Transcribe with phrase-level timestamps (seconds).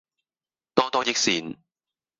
[0.73, 1.55] 多多益善